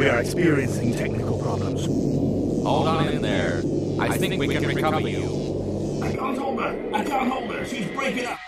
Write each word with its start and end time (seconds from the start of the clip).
We 0.00 0.08
are 0.08 0.18
experiencing 0.18 0.94
technical 0.94 1.38
problems. 1.38 1.84
Hold 1.84 2.88
on 2.88 3.08
in 3.08 3.20
there. 3.20 3.58
I, 4.00 4.16
think, 4.16 4.40
we, 4.40 4.48
can, 4.48 4.66
recover 4.66 5.06
you. 5.06 6.00
I 6.02 6.16
can't 6.16 6.38
hold 6.38 6.58
her. 6.58 6.90
I 6.94 7.04
can't 7.04 7.30
hold 7.30 7.50
her. 7.50 7.66
She's 7.66 7.86
breaking 7.88 8.24
up. 8.24 8.38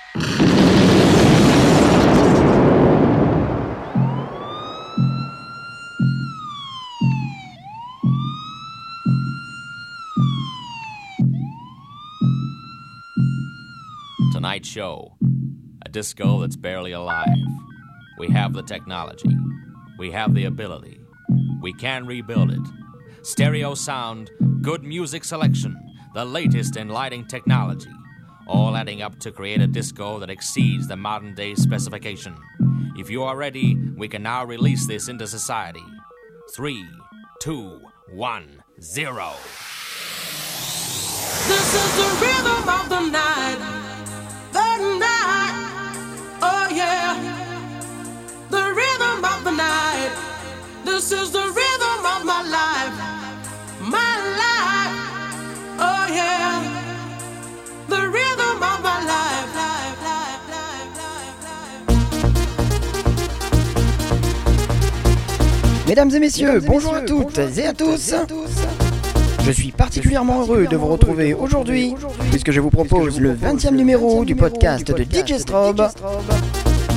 Tonight's 14.32 14.71
show. 14.71 15.19
A 15.84 15.91
disco 15.91 16.41
that's 16.41 16.56
barely 16.56 16.92
alive. 16.92 17.28
We 18.16 18.28
have 18.28 18.55
the 18.55 18.62
technology. 18.62 19.37
We 19.98 20.12
have 20.12 20.34
the 20.34 20.47
ability. 20.47 21.02
We 21.62 21.73
can 21.73 22.07
rebuild 22.07 22.51
it. 22.51 22.61
Stereo 23.23 23.75
sound, 23.75 24.33
good 24.62 24.83
music 24.83 25.23
selection, 25.23 25.79
the 26.12 26.25
latest 26.25 26.77
in 26.77 26.89
lighting 26.89 27.25
technology, 27.25 27.93
all 28.48 28.77
adding 28.77 29.01
up 29.01 29.16
to 29.20 29.30
create 29.30 29.61
a 29.61 29.69
disco 29.69 30.19
that 30.19 30.29
exceeds 30.29 30.89
the 30.89 30.97
modern 30.97 31.37
day 31.37 31.55
specification. 31.55 32.37
If 32.97 33.09
you 33.11 33.23
are 33.23 33.37
ready, 33.37 33.79
we 33.97 34.09
can 34.09 34.25
now 34.25 34.45
release 34.45 34.89
this 34.89 35.06
into 35.09 35.29
society. 35.29 35.84
Three, 36.53 36.84
two, 37.41 37.81
one, 38.11 38.65
zero. 38.81 39.33
This 41.47 41.75
is 41.75 41.97
the 41.97 42.09
rhythm 42.20 42.69
of 42.69 42.89
the 42.89 43.01
night. 43.09 43.41
This 50.84 51.12
is 51.12 51.30
the 51.30 51.38
rhythm 51.38 52.05
of 52.05 52.25
my 52.25 52.42
life. 52.42 52.92
My 53.80 54.16
life. 54.42 54.94
Oh, 55.78 56.06
yeah. 56.12 56.61
The 57.89 58.08
rhythm 58.08 58.62
of 58.62 58.83
my 58.83 58.98
life. 59.05 59.55
life, 59.55 59.97
life, 60.02 60.42
life, 60.50 60.83
life, 60.83 61.39
life. 61.86 62.27
Mesdames 65.86 66.11
et 66.14 66.20
messieurs, 66.20 66.61
bonjour 66.66 66.94
à 66.94 67.02
toutes 67.02 67.39
et 67.39 67.67
à 67.67 67.72
tous. 67.72 68.14
Je 69.44 69.52
suis 69.52 69.72
particulièrement 69.72 70.41
heureux 70.41 70.67
de 70.67 70.77
vous 70.77 70.86
retrouver 70.89 71.34
aujourd'hui 71.34 71.94
puisque 72.30 72.50
je 72.50 72.61
vous 72.61 72.70
propose 72.70 73.20
le 73.20 73.34
20e 73.34 73.74
numéro 73.74 74.24
du 74.24 74.34
podcast 74.34 74.91
de 74.92 75.02
DJ 75.05 75.39
Strobe. 75.39 75.89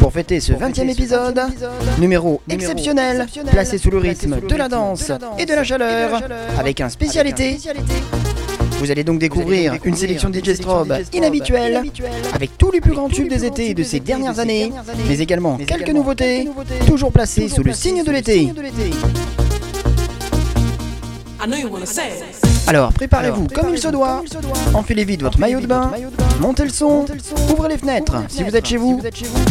Pour 0.05 0.13
fêter 0.13 0.39
ce 0.39 0.53
20e 0.53 0.87
épisode, 0.87 1.41
numéro 1.97 2.39
exceptionnel, 2.47 3.25
placé 3.49 3.79
sous 3.79 3.89
le 3.89 3.97
rythme 3.97 4.39
de 4.47 4.55
la 4.55 4.69
danse 4.69 5.11
et 5.39 5.47
de 5.47 5.53
la 5.55 5.63
chaleur, 5.63 6.21
avec 6.59 6.79
un 6.79 6.89
spécialité. 6.89 7.57
Vous 8.77 8.91
allez 8.91 9.03
donc 9.03 9.17
découvrir 9.17 9.73
une 9.83 9.95
sélection 9.95 10.31
DJ 10.31 10.53
Strobe 10.53 10.95
inhabituelle, 11.11 11.81
avec 12.35 12.55
tous 12.55 12.69
les 12.69 12.81
plus 12.81 12.93
grands 12.93 13.09
tubes 13.09 13.29
des 13.29 13.45
étés 13.45 13.73
de 13.73 13.81
ces 13.81 13.99
dernières 13.99 14.37
années, 14.37 14.71
mais 15.07 15.17
également 15.17 15.57
quelques 15.57 15.89
nouveautés, 15.89 16.49
toujours 16.85 17.11
placées 17.11 17.49
sous 17.49 17.63
le 17.63 17.73
signe 17.73 18.03
de 18.03 18.11
l'été. 18.11 18.41
I 21.41 21.47
know 21.47 21.57
you 21.57 21.67
wanna 21.67 21.87
say 21.87 22.09
it. 22.09 22.54
Alors 22.67 22.91
préparez-vous 22.93 23.47
comme 23.47 23.69
il 23.73 23.77
se 23.79 23.87
doit, 23.89 24.23
enfilez 24.73 25.05
vite 25.05 25.21
votre 25.21 25.39
maillot 25.39 25.59
de 25.59 25.67
bain, 25.67 25.91
montez 26.39 26.63
le 26.63 26.69
son, 26.69 27.05
ouvrez 27.51 27.69
les 27.69 27.77
fenêtres. 27.77 28.15
Si 28.27 28.43
vous 28.43 28.55
êtes 28.55 28.65
chez 28.65 28.77
vous, 28.77 29.01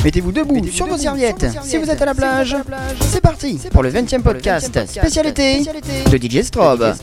mettez-vous 0.04 0.32
debout 0.32 0.66
sur 0.68 0.86
vos 0.86 0.96
serviettes. 0.96 1.46
si 1.62 1.76
vous 1.76 1.88
êtes 1.88 2.02
à 2.02 2.06
la 2.06 2.14
plage. 2.14 2.56
C'est 3.00 3.20
parti 3.20 3.60
pour 3.72 3.82
le 3.82 3.90
20e 3.90 4.22
podcast 4.22 4.78
spécialité 4.86 5.62
de 6.10 6.16
DJ 6.16 6.42
Strobe. 6.42 6.94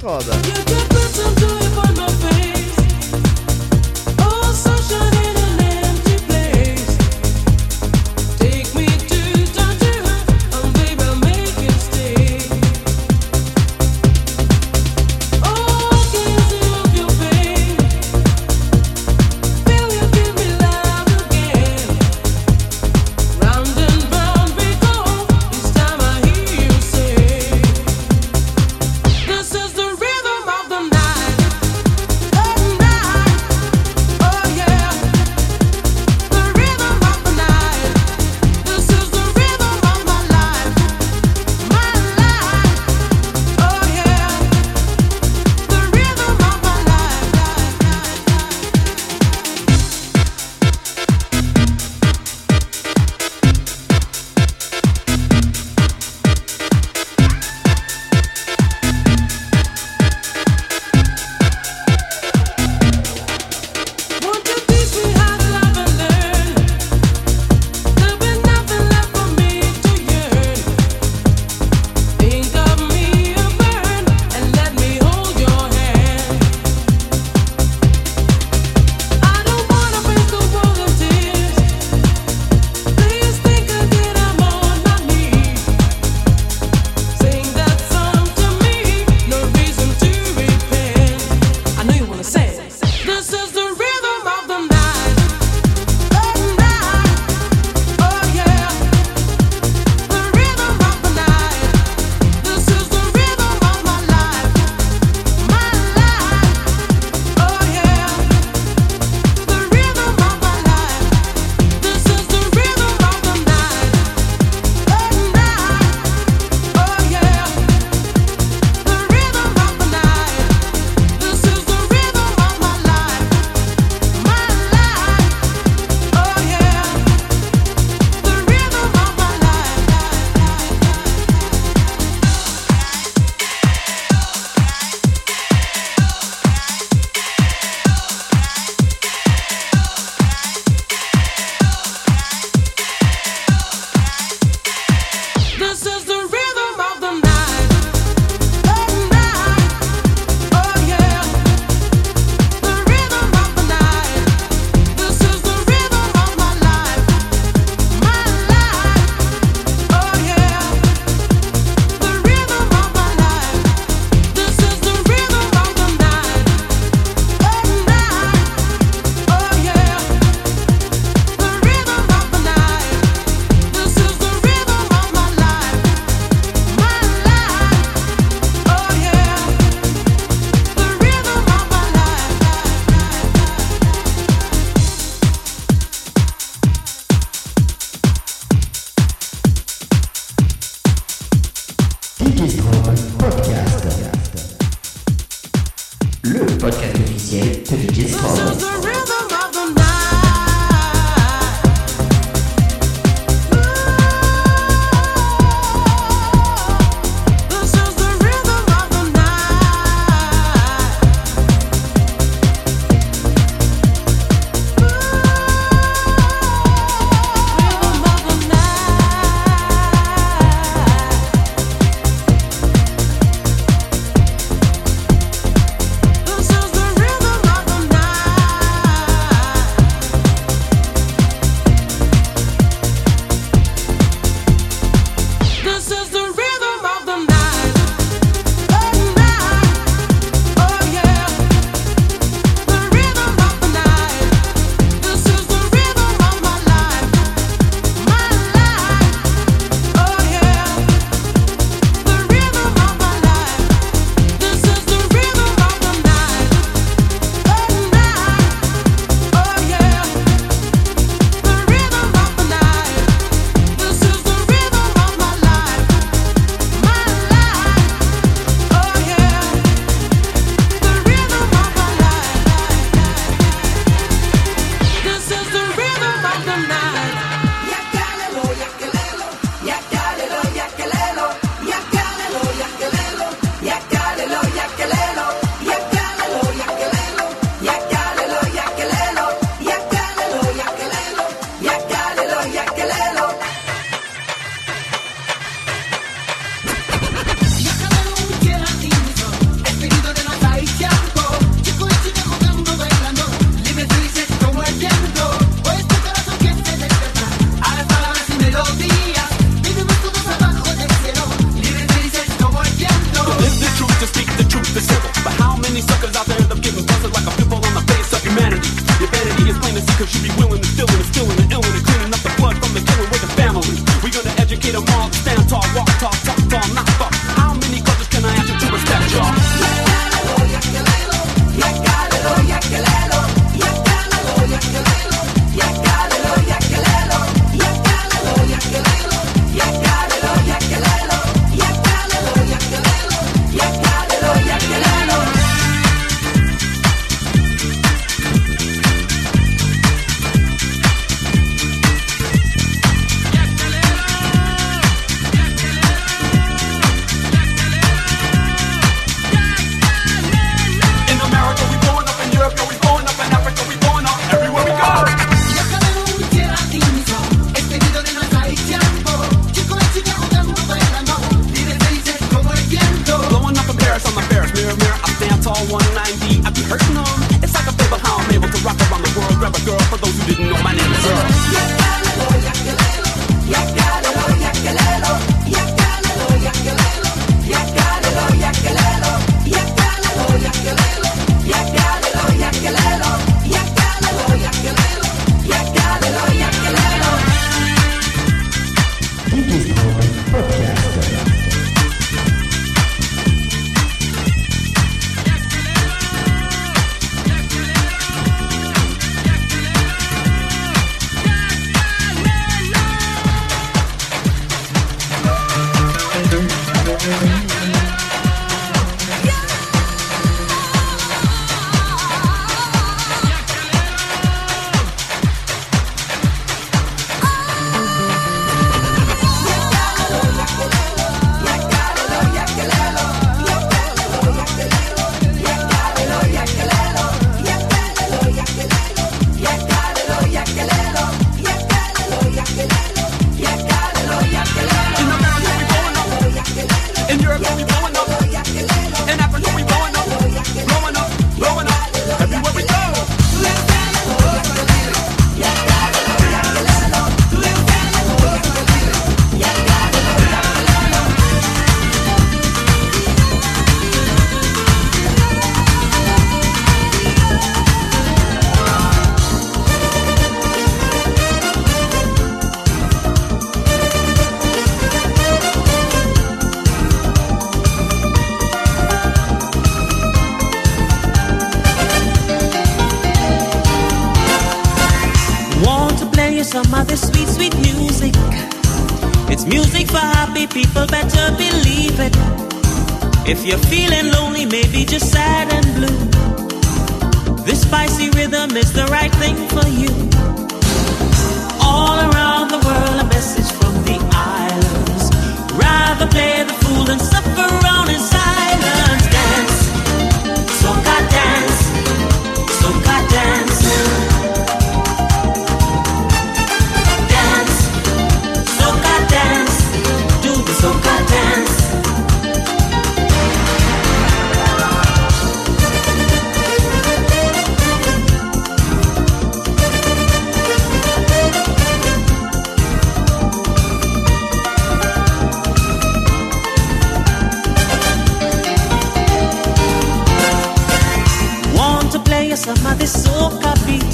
Some 542.41 542.65
of 542.65 542.79
this 542.79 543.05
soca 543.05 543.53
beat. 543.67 543.93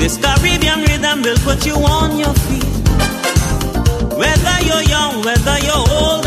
This 0.00 0.16
Caribbean 0.16 0.80
rhythm 0.80 1.22
will 1.22 1.36
put 1.44 1.64
you 1.64 1.74
on 1.74 2.18
your 2.18 2.34
feet. 2.34 2.64
Whether 4.18 4.56
you're 4.66 4.82
young, 4.82 5.22
whether 5.22 5.56
you're 5.60 5.86
old. 5.88 6.21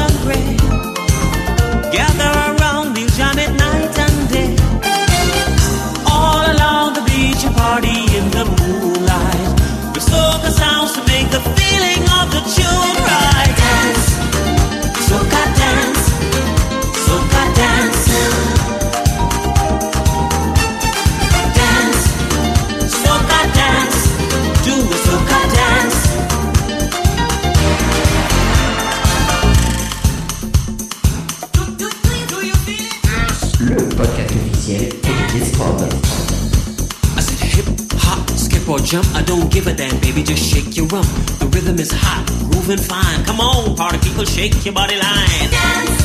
jump, 38.86 39.08
I 39.16 39.24
don't 39.24 39.52
give 39.52 39.66
a 39.68 39.74
damn, 39.74 40.00
baby, 40.00 40.22
just 40.22 40.44
shake 40.44 40.78
your 40.78 40.86
rump. 40.88 41.08
The 41.40 41.48
rhythm 41.48 41.80
is 41.80 41.92
hot, 41.92 42.26
grooving 42.52 42.78
fine. 42.78 43.26
Come 43.26 43.42
on, 43.42 43.76
party 43.76 43.98
people, 43.98 44.26
shake 44.26 44.64
your 44.64 44.74
body 44.76 44.96
line. 44.96 45.50
Dance, 45.50 46.02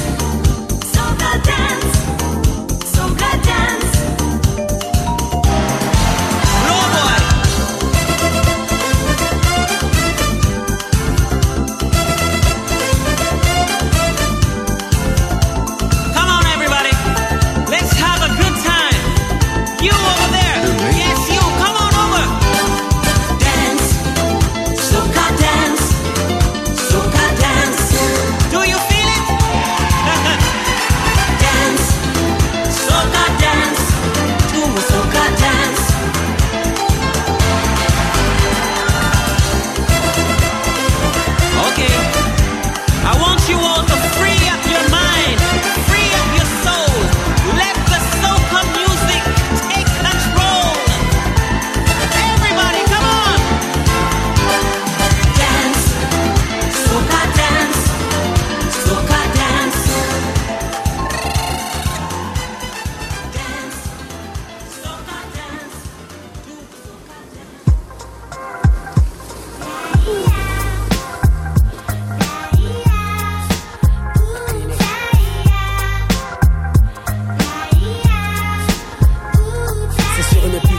soca 0.93 1.45
dance. 1.45 2.00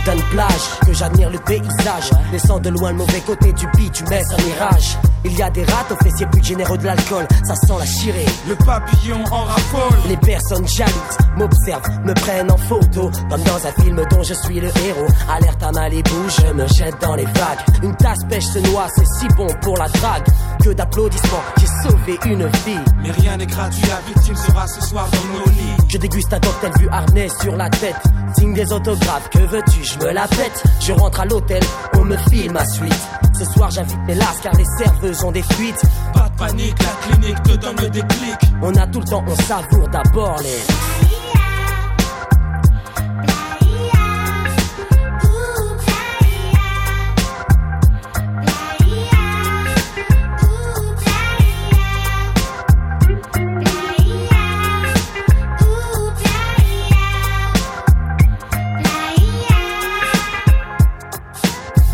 Putain 0.01 0.15
de 0.15 0.21
plage 0.31 0.79
que 0.85 0.93
j'admire 0.93 1.29
le 1.29 1.39
paysage. 1.39 2.11
Laissant 2.31 2.59
de 2.59 2.69
loin 2.69 2.91
le 2.91 2.97
mauvais 2.97 3.21
côté 3.21 3.53
du 3.53 3.67
bitume, 3.75 4.07
un 4.07 4.43
mirage. 4.43 4.97
Il 5.23 5.37
y 5.37 5.41
a 5.41 5.49
des 5.49 5.63
rats 5.63 5.85
aux 5.91 6.03
fessiers 6.03 6.25
plus 6.25 6.43
généreux 6.43 6.77
de 6.77 6.85
l'alcool, 6.85 7.27
ça 7.43 7.55
sent 7.55 7.73
la 7.77 7.85
chirée. 7.85 8.25
Le 8.47 8.55
papillon 8.55 9.23
en 9.31 9.43
raffole. 9.43 9.99
Les 10.09 10.17
personnes 10.17 10.67
jalouses 10.67 11.17
m'observent, 11.37 11.87
me 12.03 12.13
prennent 12.13 12.51
en 12.51 12.57
photo, 12.57 13.11
comme 13.29 13.43
dans 13.43 13.67
un 13.67 13.83
film 13.83 14.01
dont 14.09 14.23
je 14.23 14.33
suis 14.33 14.59
le 14.59 14.69
héros. 14.83 15.07
Alerte 15.29 15.61
à 15.61 15.71
Malibu, 15.71 16.09
je 16.29 16.53
me 16.53 16.67
jette 16.67 16.99
dans 17.01 17.15
les 17.15 17.25
vagues. 17.25 17.83
Une 17.83 17.95
tasse 17.95 18.23
pêche 18.27 18.45
se 18.45 18.59
noie, 18.59 18.87
c'est 18.95 19.05
si 19.19 19.27
bon 19.35 19.47
pour 19.61 19.77
la 19.77 19.87
drague. 19.89 20.25
Que 20.63 20.69
d'applaudissements, 20.69 21.43
j'ai 21.59 21.89
sauvé 21.89 22.19
une 22.25 22.45
vie. 22.45 22.79
Mais 23.01 23.11
rien 23.11 23.37
n'est 23.37 23.47
gratuit, 23.47 23.83
la 23.87 23.99
victime 24.05 24.35
sera 24.35 24.67
ce 24.67 24.79
soir 24.81 25.07
dans 25.09 25.39
nos 25.39 25.45
lits. 25.45 25.77
Je 25.89 25.97
déguste 25.97 26.31
un 26.33 26.39
cocktail 26.39 26.71
vu 26.79 26.87
harnais 26.89 27.29
sur 27.41 27.55
la 27.55 27.67
tête. 27.69 27.95
Signe 28.37 28.53
des 28.53 28.71
autographes, 28.71 29.29
que 29.31 29.39
veux-tu, 29.39 29.83
je 29.83 29.97
me 30.05 30.11
la 30.11 30.27
pète. 30.27 30.63
Je 30.79 30.91
rentre 30.91 31.21
à 31.21 31.25
l'hôtel, 31.25 31.63
on 31.95 32.05
me 32.05 32.15
file 32.29 32.51
ma 32.51 32.65
suite. 32.65 33.01
Ce 33.37 33.45
soir 33.45 33.71
j'invite 33.71 33.99
mes 34.05 34.15
lasses 34.15 34.39
car 34.43 34.53
les 34.55 34.65
serveuses 34.77 35.23
ont 35.23 35.31
des 35.31 35.41
fuites. 35.41 35.81
Pas 36.13 36.29
de 36.29 36.37
panique, 36.37 36.77
la 36.79 37.15
clinique 37.15 37.43
te 37.43 37.55
donne 37.57 37.77
le 37.81 37.89
déclic. 37.89 38.37
On 38.61 38.75
a 38.75 38.85
tout 38.85 38.99
le 38.99 39.05
temps, 39.05 39.23
on 39.27 39.35
savoure 39.35 39.87
d'abord 39.89 40.37
les. 40.43 40.90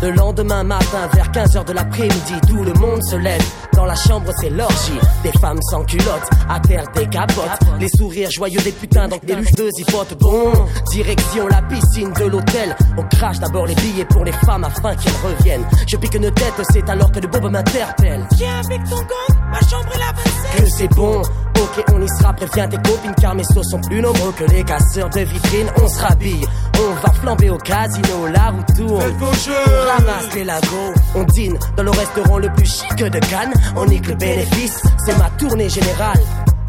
Le 0.00 0.10
lendemain 0.12 0.62
matin, 0.62 1.08
vers 1.12 1.28
15h 1.32 1.64
de 1.64 1.72
l'après-midi, 1.72 2.34
tout 2.46 2.62
le 2.62 2.72
monde 2.74 3.02
se 3.02 3.16
lève. 3.16 3.42
Dans 3.72 3.84
la 3.84 3.96
chambre, 3.96 4.30
c'est 4.40 4.50
l'orgie. 4.50 4.98
Des 5.24 5.32
femmes 5.40 5.60
sans 5.70 5.82
culottes, 5.84 6.30
à 6.48 6.60
terre 6.60 6.84
des 6.94 7.06
capotes. 7.08 7.60
Les 7.80 7.88
sourires 7.88 8.30
joyeux 8.30 8.60
des 8.60 8.70
putains, 8.70 9.08
donc 9.08 9.24
des 9.24 9.34
luchteuses 9.34 9.76
hypotes. 9.78 10.16
Bon, 10.20 10.52
direction 10.92 11.48
la 11.48 11.62
piscine 11.62 12.12
de 12.12 12.24
l'hôtel. 12.26 12.76
On 12.96 13.02
crache 13.04 13.40
d'abord 13.40 13.66
les 13.66 13.74
billets 13.74 14.04
pour 14.04 14.24
les 14.24 14.32
femmes 14.32 14.64
afin 14.64 14.94
qu'elles 14.94 15.12
reviennent. 15.24 15.66
Je 15.86 15.96
pique 15.96 16.14
une 16.14 16.30
tête, 16.30 16.60
c'est 16.70 16.88
alors 16.88 17.10
que 17.10 17.18
le 17.18 17.26
bob 17.26 17.50
m'interpelle. 17.50 18.24
Viens 18.36 18.60
avec 18.64 18.84
ton 18.84 18.96
gang, 18.96 19.38
ma 19.50 19.60
chambre 19.60 19.90
est 19.94 19.98
la 19.98 20.12
27. 20.12 20.64
Que 20.64 20.70
c'est 20.70 20.94
bon, 20.94 21.22
ok, 21.62 21.84
on 21.92 22.02
y 22.02 22.08
sera. 22.08 22.32
Préviens 22.32 22.68
tes 22.68 22.76
copines 22.76 23.14
car 23.20 23.34
mes 23.34 23.44
sauts 23.44 23.62
sont 23.62 23.80
plus 23.80 24.00
nombreux 24.00 24.32
que 24.32 24.44
les 24.44 24.64
casseurs 24.64 25.10
de 25.10 25.20
vitrines. 25.20 25.70
On 25.82 25.88
se 25.88 26.00
rhabille, 26.00 26.46
on 26.78 27.06
va 27.06 27.12
flamber 27.14 27.50
au 27.50 27.58
casino, 27.58 28.26
la 28.32 28.50
roue 28.50 28.74
tourne. 28.76 29.02
Faites 29.02 29.16
vos 29.16 29.32
jeux. 29.32 29.52
On 29.66 29.88
ramasse 29.90 30.34
les 30.34 30.44
lagos, 30.44 30.94
on 31.14 31.24
dîne 31.24 31.58
dans 31.76 31.82
le 31.82 31.90
restaurant 31.90 32.38
le 32.38 32.52
plus 32.52 32.66
chic 32.66 32.96
de 32.96 33.18
Cannes. 33.18 33.54
On 33.76 33.86
nique 33.86 34.06
le 34.06 34.14
bénéfice, 34.14 34.82
c'est 35.04 35.18
ma 35.18 35.30
tournée 35.30 35.68
générale. 35.68 36.20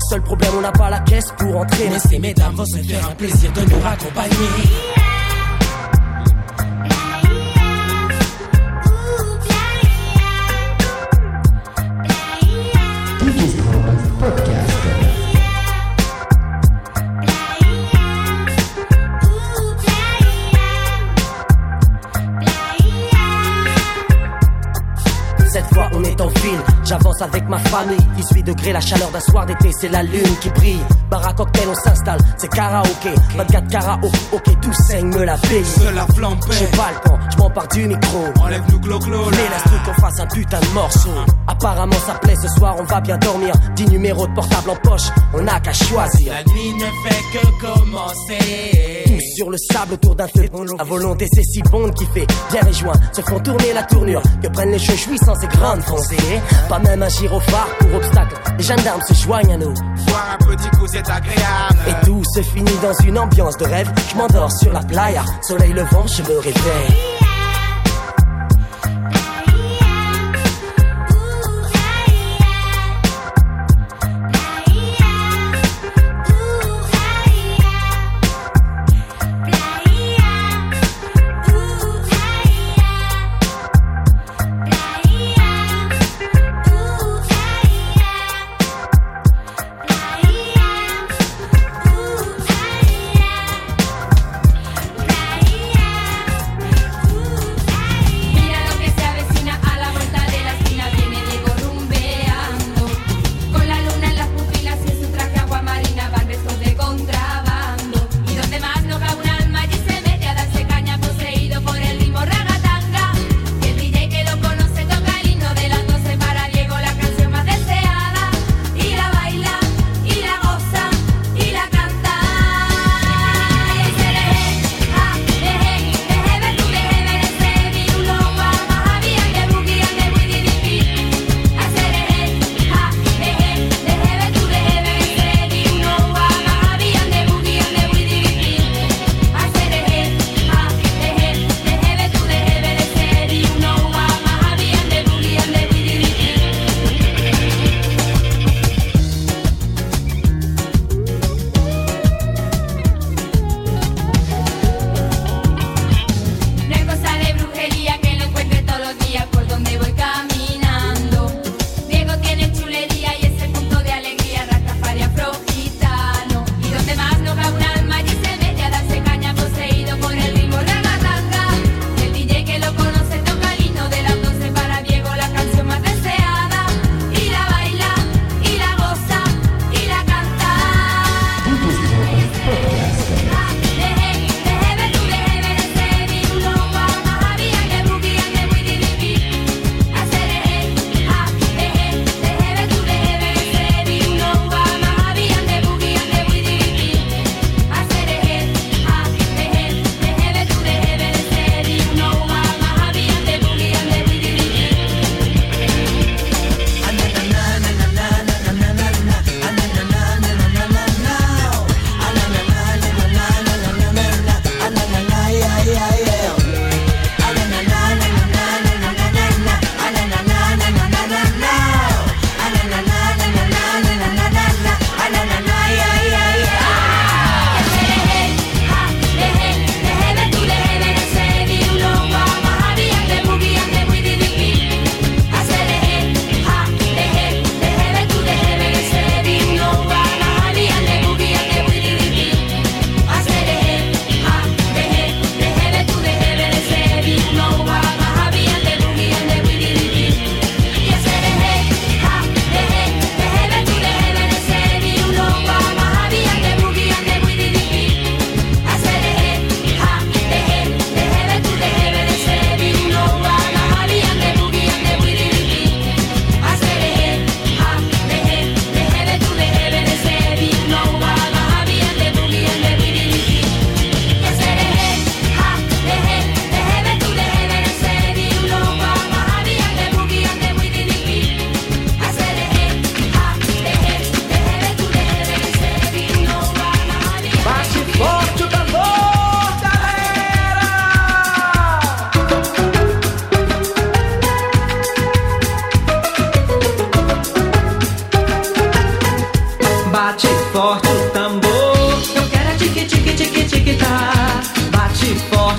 Seul 0.10 0.22
problème, 0.22 0.52
on 0.58 0.62
n'a 0.62 0.72
pas 0.72 0.90
la 0.90 1.00
caisse 1.02 1.32
pour 1.38 1.56
entrer. 1.56 1.88
Mais 1.92 2.00
ces 2.00 2.18
mesdames 2.18 2.56
vont 2.56 2.66
se 2.66 2.78
faire 2.78 3.08
un 3.08 3.16
plaisir 3.16 3.52
de 3.52 3.62
nous 3.62 3.80
raccompagner. 3.82 5.09
J'avance 26.84 27.22
avec 27.22 27.48
ma 27.48 27.60
famille. 27.60 27.98
18 28.18 28.44
degrés, 28.44 28.74
la 28.74 28.82
chaleur 28.82 29.10
d'un 29.12 29.20
soir 29.20 29.46
d'été, 29.46 29.72
c'est 29.80 29.90
la 29.90 30.04
lune 30.04 30.36
qui 30.42 30.50
brille. 30.50 30.80
Bar 31.10 31.26
à 31.28 31.34
cocktail, 31.34 31.68
on 31.70 31.76
s'installe, 31.76 32.20
c'est 32.38 32.50
karaoké. 32.50 33.12
24 33.38 33.68
karaoké, 33.68 34.18
ok, 34.34 34.60
tout 34.62 34.74
saigne, 34.74 35.08
me 35.08 35.24
la 35.24 35.38
paye. 35.38 35.64
Seul 35.66 35.96
la 35.96 36.06
J'ai 36.52 36.68
pas 36.78 36.92
le 36.94 37.10
temps, 37.10 37.20
je 37.32 37.38
m'empare 37.38 37.68
du 37.70 37.88
micro. 37.88 38.26
Enlève-nous 38.42 38.80
glo-glo 38.80 39.26
Mais 39.32 39.38
laisse-nous 39.38 39.80
qu'on 39.86 40.02
fasse 40.02 40.20
un 40.20 40.28
putain 40.28 40.60
de 40.60 40.68
morceau. 40.74 41.10
Apparemment 41.48 42.00
ça 42.06 42.14
plaît, 42.16 42.36
ce 42.42 42.48
soir 42.50 42.76
on 42.80 42.84
va 42.84 43.00
bien 43.02 43.18
dormir. 43.18 43.54
10 43.76 43.86
numéros 43.88 44.28
de 44.28 44.34
portable 44.34 44.72
en 44.72 44.76
poche, 44.76 45.10
on 45.34 45.42
n'a 45.42 45.60
qu'à 45.60 45.74
choisir. 45.74 46.34
La 46.34 46.44
nuit 46.44 46.74
ne 46.74 47.10
fait 47.10 47.40
que 47.40 47.48
commencer. 47.62 48.99
Tous 49.20 49.36
sur 49.36 49.50
le 49.50 49.58
sable 49.58 49.94
autour 49.94 50.16
d'un 50.16 50.28
feu. 50.28 50.46
La 50.78 50.84
volonté 50.84 51.28
c'est 51.34 51.44
si 51.44 51.62
bon 51.64 51.90
qui 51.92 52.06
fait 52.06 52.28
bien 52.52 52.62
les 52.66 52.74
joints 52.74 53.00
Se 53.12 53.22
font 53.22 53.40
tourner 53.40 53.74
la 53.74 53.84
tournure. 53.84 54.22
Que 54.42 54.48
prennent 54.48 54.72
les 54.72 54.80
cheveux 54.80 54.98
jouissants 54.98 55.36
ces 55.36 55.48
grandes 55.48 55.82
foncées. 55.82 56.16
Pas 56.68 56.80
même 56.80 57.04
un 57.04 57.10
gyrophare 57.10 57.68
pour 57.80 57.96
obstacle. 57.96 58.36
Les 58.58 58.64
gendarmes 58.64 59.02
se 59.08 59.14
joignent 59.14 59.54
à 59.54 59.58
nous. 59.58 59.74
Boire 60.08 60.38
un 60.40 60.46
petit 60.46 60.70
coup, 60.70 60.88
c'est 60.88 61.10
agréable. 61.10 61.80
Et 61.88 62.06
tout 62.06 62.24
se 62.34 62.42
finit 62.42 62.78
dans 62.82 62.94
une 63.06 63.20
ambiance 63.20 63.58
de 63.58 63.66
rêve. 63.66 63.92
Je 64.12 64.18
m'endors 64.18 64.52
sur 64.52 64.72
la 64.72 64.82
playa. 64.82 65.24
Soleil 65.42 65.74
levant 65.74 66.06
je 66.08 66.22
me 66.24 66.38
réveille 66.38 67.19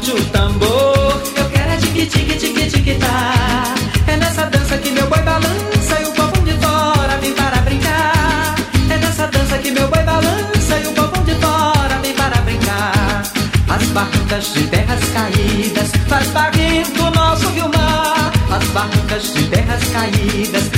forte 0.01 0.13
o 0.13 0.25
tambor. 0.31 1.23
Eu 1.37 1.45
quero 1.51 1.73
é 1.73 1.77
tique 1.77 2.07
tique 2.07 2.37
tique 2.37 2.67
tique 2.71 2.95
tá. 2.95 3.75
É 4.07 4.17
nessa 4.17 4.47
dança 4.47 4.79
que 4.79 4.91
meu 4.91 5.07
boi 5.07 5.21
balança 5.21 6.01
e 6.01 6.05
o 6.05 6.13
povão 6.13 6.45
de 6.45 6.53
fora 6.53 7.17
vem 7.21 7.33
para 7.35 7.57
brincar. 7.59 8.55
É 8.91 8.97
nessa 8.97 9.27
dança 9.27 9.59
que 9.59 9.71
meu 9.71 9.89
boi 9.89 10.03
balança 10.03 10.79
e 10.83 10.87
o 10.87 10.93
povão 10.93 11.23
de 11.25 11.35
fora 11.35 11.99
vem 12.03 12.15
para 12.15 12.41
brincar. 12.43 13.23
As 13.69 13.87
barrancas 13.89 14.55
de 14.55 14.67
terras 14.69 15.01
caídas 15.13 15.91
faz 16.09 16.29
barrindo 16.29 17.05
o 17.05 17.11
nosso 17.11 17.49
rio 17.51 17.69
mar. 17.69 18.33
As 18.51 18.65
barrancas 18.69 19.35
de 19.35 19.43
terras 19.49 19.85
caídas 19.93 20.70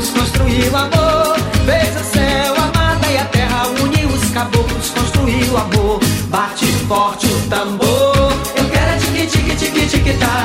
caboclos, 0.00 0.10
construiu 0.10 0.76
amor. 0.76 1.36
Fez 1.64 2.00
o 2.00 2.04
céu, 2.04 2.54
a 2.54 2.78
mata 2.78 3.10
e 3.10 3.18
a 3.18 3.24
terra, 3.26 3.66
uniu 3.82 4.08
os 4.08 4.30
caboclos, 4.30 4.90
construiu 4.90 5.56
amor. 5.56 6.00
Bate 6.28 6.66
forte 6.88 7.26
o 7.26 7.48
tambor, 7.48 8.32
eu 8.56 8.64
quero 8.70 8.90
é 8.90 8.96
tique 8.98 9.26
tique 9.26 9.56
tique 9.56 9.86
tique 9.86 10.12
tá. 10.18 10.39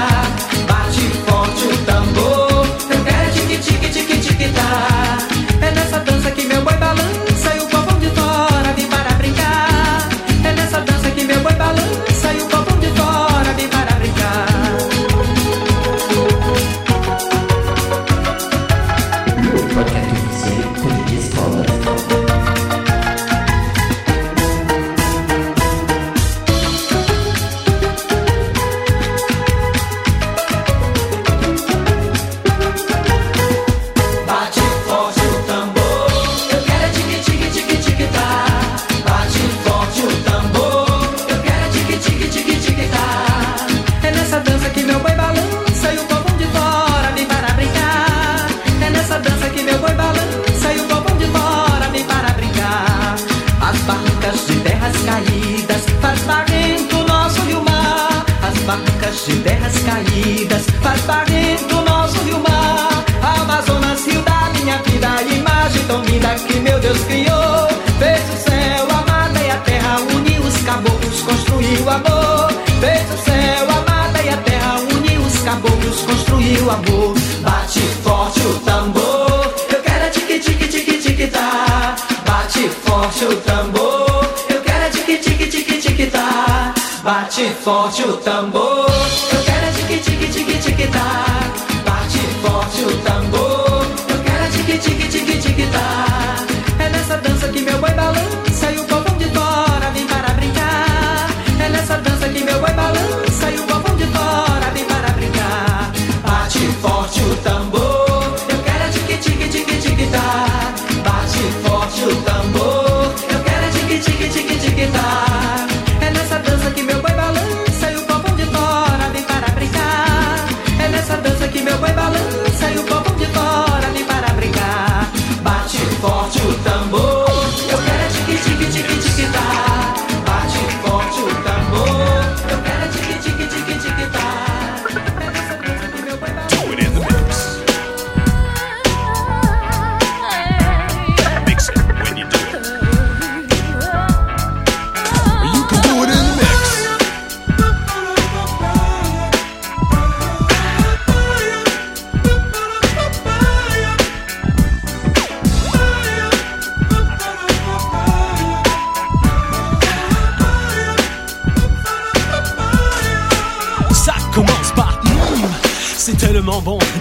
Forte 87.66 88.04
o 88.04 88.16
tambor, 88.18 88.86
eu 89.34 89.44
quero 89.44 89.66
é 89.66 89.72
tique 89.72 89.98
tique 89.98 90.28
tique 90.28 90.60
tique 90.60 90.88
tá. 90.90 91.35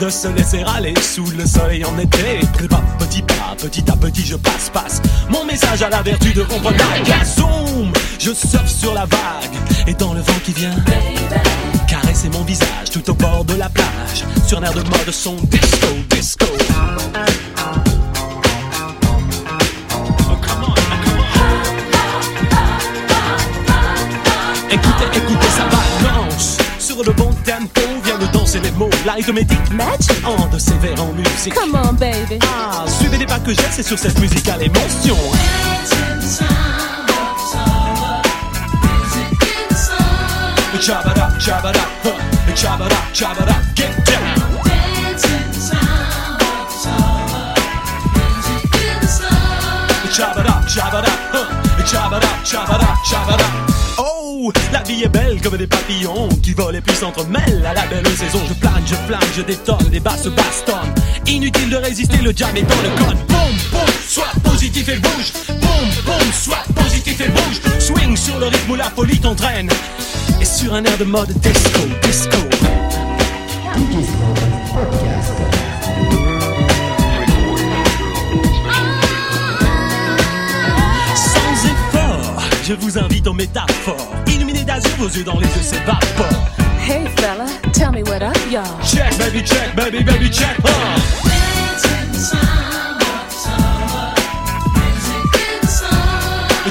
De 0.04 0.10
se 0.10 0.28
laisser 0.28 0.62
aller 0.76 0.92
sous 1.00 1.24
le 1.30 1.46
soleil 1.46 1.82
en 1.84 1.98
été. 1.98 2.40
Pas 2.68 2.82
petit 2.98 3.22
pas, 3.22 3.56
petit 3.56 3.90
à 3.90 3.96
petit 3.96 4.22
je 4.24 4.36
passe, 4.36 4.70
passe. 4.70 5.00
Mon 5.30 5.44
message 5.44 5.82
à 5.82 5.88
la 5.88 6.02
vertu 6.02 6.32
de 6.32 6.42
comprendre 6.42 6.76
la 7.08 7.24
zoom. 7.24 7.90
Je 8.18 8.32
surfe 8.32 8.68
sur 8.68 8.92
la 8.92 9.06
vague 9.06 9.56
et 9.86 9.94
dans 9.94 10.12
le 10.12 10.20
vent 10.20 10.40
qui 10.44 10.52
vient. 10.52 10.74
Caresser 11.88 12.28
mon 12.28 12.42
visage 12.42 12.90
tout 12.92 13.08
au 13.10 13.14
bord 13.14 13.44
de 13.44 13.54
la 13.54 13.70
plage. 13.70 14.24
Sur 14.46 14.58
un 14.58 14.64
air 14.64 14.74
de 14.74 14.82
mode 14.82 15.10
son 15.10 15.36
disco, 15.36 15.88
disco. 16.10 16.43
L'arithmétique 29.04 29.70
match 29.72 30.06
en 30.24 30.46
de 30.46 30.58
sévère 30.58 31.02
en 31.02 31.12
musique. 31.12 31.54
Come 31.54 31.74
on, 31.74 31.92
baby. 31.92 32.38
Ah, 32.42 32.84
suivez 32.88 33.18
les 33.18 33.26
pas 33.26 33.38
que 33.38 33.52
j'ai, 33.52 33.70
c'est 33.70 33.82
sur 33.82 33.98
cette 33.98 34.18
musicale 34.18 34.62
émotion 34.62 35.16
Chabada, 40.80 41.30
chabada, 41.38 41.80
huh, 42.04 42.54
chabada, 42.54 42.96
chabada, 43.14 43.54
get 43.74 43.88
down. 44.04 44.20
Chabada, 50.12 50.62
chabada, 50.68 51.08
huh, 51.32 51.84
chabada, 51.86 52.28
chabada, 52.44 52.94
chabada. 53.10 53.44
la 53.46 53.73
vie 54.84 55.02
est 55.02 55.08
belle 55.08 55.40
comme 55.40 55.56
des 55.56 55.66
papillons 55.66 56.28
qui 56.42 56.52
volent 56.52 56.76
et 56.76 56.80
puis 56.80 56.94
s'entremêlent 56.94 57.64
à 57.66 57.74
la 57.74 57.86
belle 57.86 58.06
saison. 58.06 58.40
Je 58.48 58.54
plane, 58.54 58.82
je 58.86 58.94
flamme, 58.94 59.20
je 59.36 59.42
détonne, 59.42 59.88
des 59.90 60.00
basses 60.00 60.26
bastonnent. 60.26 60.94
Inutile 61.26 61.70
de 61.70 61.76
résister, 61.76 62.18
le 62.18 62.32
jam 62.34 62.54
est 62.56 62.62
dans 62.62 62.82
le 62.82 62.88
code. 62.98 63.18
Boum, 63.28 63.38
boum, 63.72 63.88
sois 64.08 64.32
positif 64.42 64.88
et 64.88 64.96
bouge. 64.96 65.32
Boum, 65.48 65.88
boum, 66.04 66.32
sois 66.32 66.64
positif 66.74 67.20
et 67.20 67.28
bouge. 67.28 67.60
Swing 67.78 68.16
sur 68.16 68.38
le 68.38 68.46
rythme 68.46 68.70
où 68.70 68.74
la 68.74 68.90
folie 68.90 69.18
t'entraîne. 69.18 69.68
Et 70.40 70.44
sur 70.44 70.74
un 70.74 70.84
air 70.84 70.98
de 70.98 71.04
mode 71.04 71.32
disco, 71.40 71.80
disco. 72.02 72.38
Sans 81.16 81.66
effort, 81.66 82.42
je 82.64 82.74
vous 82.74 82.98
invite 82.98 83.26
aux 83.26 83.32
métaphores. 83.32 84.23
envie 84.64 84.80
d'azur, 84.80 84.96
vos 84.98 85.08
yeux 85.08 85.24
dans 85.24 85.38
les 85.38 85.46
yeux 85.46 85.62
s'évaporent. 85.62 86.48
Hey 86.86 87.06
fella, 87.16 87.46
tell 87.72 87.92
me 87.92 88.02
what 88.02 88.22
up, 88.22 88.36
y'all. 88.50 88.64
Check, 88.84 89.16
baby, 89.18 89.42
check, 89.42 89.74
baby, 89.74 90.02
baby, 90.02 90.30
check. 90.30 90.58
Uh. 90.64 90.70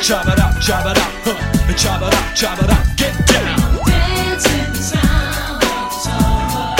Chop 0.01 0.25
it 0.27 0.37
up, 0.37 0.59
chop 0.59 0.85
it 0.85 0.97
up, 0.97 1.11
huh. 1.23 1.73
chop 1.77 2.01
it 2.01 2.13
up, 2.13 2.35
chop 2.35 2.61
it 2.61 2.69
up, 2.69 2.83
get 2.97 3.13
down. 3.25 3.79
Dancing 3.85 4.73
sound 4.75 5.63
of 5.63 5.93
summer, 5.93 6.75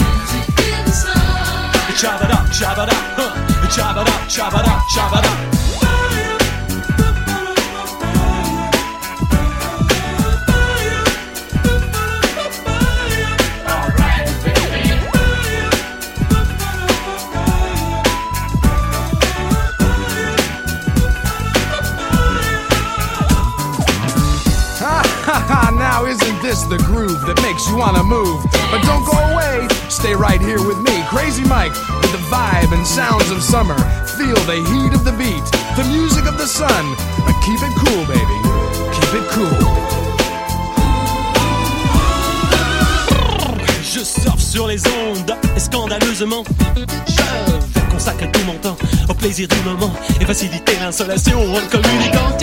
dancing 0.00 0.50
in 0.66 0.84
the 0.84 0.90
sun. 0.90 1.94
Chop 1.96 2.22
it 2.22 2.30
up, 2.32 2.50
chop 2.50 2.78
it 2.78 2.88
up, 2.88 3.02
huh. 3.16 3.68
chop 3.70 3.96
it 3.96 4.08
up, 4.12 4.28
chop 4.28 4.52
it 4.52 4.68
up, 4.68 4.82
chop 4.92 5.12
it 5.12 5.52
up. 5.52 5.55
Isn't 26.56 26.70
the 26.70 26.82
groove 26.84 27.20
that 27.26 27.36
makes 27.42 27.68
you 27.68 27.76
wanna 27.76 28.02
move? 28.02 28.40
But 28.72 28.80
don't 28.88 29.04
go 29.04 29.16
away, 29.32 29.68
stay 29.88 30.14
right 30.14 30.40
here 30.40 30.62
with 30.64 30.78
me, 30.78 31.04
Crazy 31.08 31.44
Mike, 31.44 31.74
with 32.00 32.12
the 32.12 32.22
vibe 32.32 32.72
and 32.72 32.86
sounds 32.86 33.30
of 33.30 33.42
summer. 33.42 33.76
Feel 34.16 34.38
the 34.48 34.58
heat 34.70 34.92
of 34.96 35.04
the 35.04 35.12
beat, 35.20 35.44
the 35.76 35.84
music 35.92 36.24
of 36.24 36.38
the 36.38 36.46
sun. 36.46 36.84
But 37.26 37.36
keep 37.44 37.60
it 37.60 37.74
cool, 37.82 38.02
baby, 38.08 38.38
keep 38.94 39.12
it 39.20 39.26
cool. 39.36 39.58
Je 43.82 44.04
surfe 44.04 44.40
sur 44.40 44.66
les 44.66 44.82
ondes 44.86 45.34
et 45.56 45.60
scandaleusement 45.60 46.44
Je 46.76 47.80
vais 47.80 47.88
consacrer 47.90 48.30
tout 48.30 48.44
mon 48.46 48.58
temps 48.58 48.76
au 49.08 49.14
plaisir 49.14 49.48
du 49.48 49.60
moment 49.64 49.92
et 50.20 50.24
faciliter 50.24 50.76
l'insolation 50.80 51.38
en 51.38 51.60
le 51.60 51.68
communiquant 51.70 52.36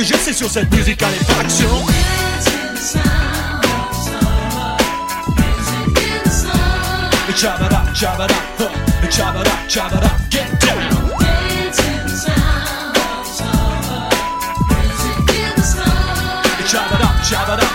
Que 0.00 0.06
j'essaie 0.06 0.32
sur 0.32 0.48
cette 0.48 0.74
musicale 0.74 1.12
effraction 1.12 1.68
Chabada, 7.36 7.84
chabada, 7.94 8.34
huh. 8.58 9.10
chabada, 9.10 9.50
chabada, 9.68 10.10
get 10.30 10.48
down 10.58 10.80
Chabada, 16.66 17.08
chabada, 17.22 17.69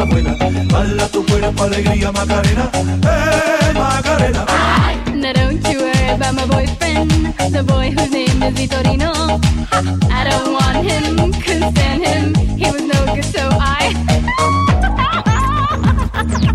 cosas 0.00 0.08
buenas. 0.08 0.36
Hala 0.74 1.08
tu 1.08 1.24
cuerpo 1.26 1.64
alegría 1.64 2.12
Macarena, 2.12 2.70
eh 2.74 3.72
Macarena. 3.74 4.46
Now 5.14 5.32
don't 5.32 5.68
you 5.68 5.80
worry 5.80 6.08
about 6.08 6.34
my 6.34 6.46
boyfriend, 6.46 7.10
the 7.52 7.62
boy 7.62 7.90
whose 7.90 8.10
name 8.10 8.42
is 8.42 8.54
Vitorino. 8.54 9.40
I 10.10 10.24
don't 10.28 10.52
want 10.52 10.84
him, 10.86 11.32
couldn't 11.42 11.72
stand 11.72 12.04
him. 12.04 12.34
He 12.56 12.70
was 12.70 12.82
no 12.82 13.14
good, 13.14 13.24
so 13.24 13.48
I. 13.60 13.92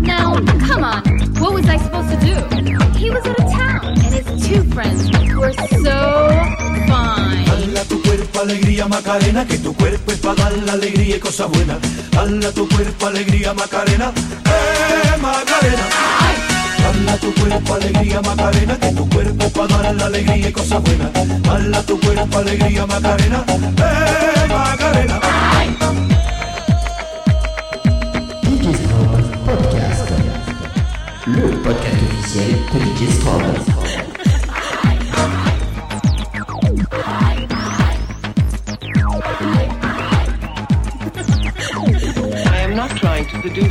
now, 0.00 0.34
come 0.66 0.84
on, 0.84 1.02
what 1.40 1.52
was 1.52 1.68
I 1.68 1.76
supposed 1.78 2.10
to 2.10 2.16
do? 2.16 2.34
He 2.98 3.10
was 3.10 3.24
out 3.26 3.38
of 3.38 3.50
town, 3.52 3.84
and 3.86 3.98
his 3.98 4.48
two 4.48 4.64
friends 4.74 5.10
were 5.36 5.52
so 5.52 5.96
fine. 6.88 7.46
Hala 7.46 7.84
tu 7.88 8.02
cuerpo 8.02 8.40
alegría 8.40 8.88
Macarena, 8.88 9.46
que 9.46 9.58
tu 9.58 9.72
cuerpo 9.74 10.10
es 10.12 10.18
para 10.18 10.34
dar 10.34 10.52
la 10.64 10.72
alegría 10.72 11.16
y 11.16 11.20
cosas 11.20 11.48
buenas. 11.50 11.95
Hala 12.16 12.50
tu 12.52 12.66
cuerpo 12.68 13.06
alegría 13.06 13.52
Macarena, 13.52 14.10
eh 14.46 15.16
Macarena. 15.20 15.86
Hala 16.88 17.16
tu 17.18 17.34
cuerpo 17.34 17.74
alegría 17.74 18.20
Macarena, 18.22 18.78
que 18.78 18.92
tu 18.92 19.08
cuerpo 19.10 19.48
para 19.50 19.82
dar 19.82 19.94
la 19.94 20.06
alegría 20.06 20.48
y 20.48 20.52
cosas 20.52 20.82
buenas. 20.82 21.10
Hala 21.48 21.82
tu 21.82 22.00
cuerpo 22.00 22.38
alegría 22.38 22.86
Macarena, 22.86 23.44
eh 23.48 24.46
Macarena. 24.48 25.20
Strobe 28.76 29.22
Podcast. 29.44 30.10
Le 31.26 31.42
podcast 31.64 32.02
officiel 32.02 32.66
de 32.72 32.78
DJ 32.80 34.15
Hala 43.46 43.62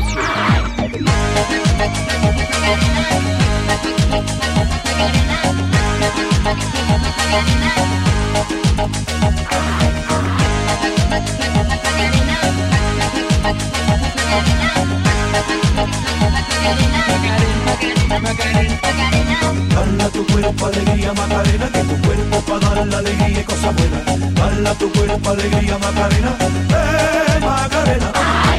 tu 20.10 20.26
cuerpo 20.26 20.68
alegría 20.68 21.14
Macarena, 21.14 21.70
que 21.70 21.80
tu 21.84 22.02
cuerpo 22.02 22.42
para 22.48 22.76
dar 22.76 22.88
la 22.88 22.98
alegría 23.00 23.42
y 23.42 23.44
cosas 23.44 23.76
buenas. 23.76 24.08
Hala 24.40 24.74
tu 24.76 24.90
cuerpo 24.94 25.30
alegría 25.32 25.78
Macarena, 25.78 26.38
eh 26.70 27.40
Macarena. 27.42 28.55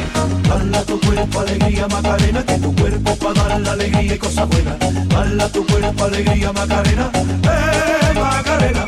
Hala 0.49 0.81
tu 0.83 0.99
cuerpo 1.01 1.39
alegría 1.39 1.87
Macarena, 1.87 2.45
que 2.45 2.57
tu 2.57 2.75
cuerpo 2.75 3.15
para 3.17 3.47
dar 3.49 3.61
la 3.61 3.71
alegría 3.73 4.15
y 4.15 4.17
cosas 4.17 4.47
buenas. 4.49 4.77
Hala 5.15 5.49
tu 5.49 5.65
cuerpo 5.65 6.03
alegría 6.05 6.51
Macarena, 6.53 7.11
eh 7.13 8.13
Macarena. 8.13 8.85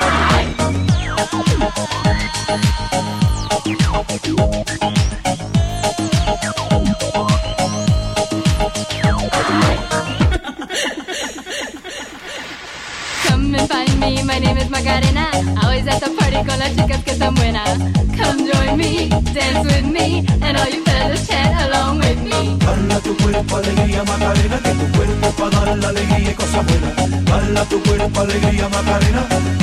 Find 13.69 13.99
me, 13.99 14.23
my 14.23 14.39
name 14.39 14.57
is 14.57 14.69
Macarena. 14.69 15.25
Always 15.61 15.85
at 15.87 15.99
the 16.01 16.09
party 16.17 16.41
con 16.47 16.57
las 16.59 16.71
chicas 16.75 17.03
que 17.03 17.11
están 17.11 17.35
buenas. 17.35 17.77
Come 18.17 18.39
join 18.49 18.77
me, 18.77 19.09
dance 19.33 19.63
with 19.69 19.85
me, 19.85 20.25
and 20.41 20.57
all 20.57 20.69
you 20.73 20.83
fellas 20.83 21.27
chat 21.27 21.53
along 21.65 21.99
with 21.99 22.19
Dala 22.65 22.99
tu 23.05 23.15
cuerpo 23.17 23.57
alegría 23.57 24.03
Macarena, 24.03 24.57
que 24.65 24.71
tu 24.79 24.85
cuerpo 24.97 25.27
para 25.37 25.65
dar 25.65 25.77
la 25.77 25.89
alegría 25.89 26.31
y 26.31 26.33
cosas 26.33 26.65
buenas. 26.65 27.69
Tu 27.69 27.77
cuerpo 27.83 28.21
alegría 28.21 28.69
Macarena, 28.69 29.21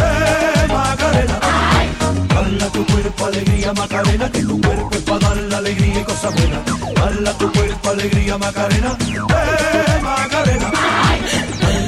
eh 0.08 0.66
Macarena. 0.68 1.36
Dala 2.34 2.66
tu 2.74 2.86
cuerpo 2.86 3.26
alegría 3.26 3.72
Macarena, 3.72 4.30
que 4.30 4.42
tu 4.42 4.60
cuerpo 4.60 4.90
es 4.92 5.02
para 5.02 5.18
dar 5.18 5.36
la 5.36 5.58
alegría 5.58 6.00
y 6.00 6.04
cosas 6.04 6.32
buenas. 6.34 6.60
Tu 7.38 7.52
cuerpo 7.52 7.90
alegría 7.90 8.38
Macarena, 8.38 8.96
eh 9.00 10.00
Macarena. 10.02 11.05